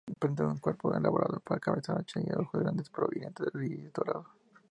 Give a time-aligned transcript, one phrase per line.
[0.17, 4.25] Presenta un cuerpo ovalado, cabeza ancha y ojos grandes, prominentes de iris dorado.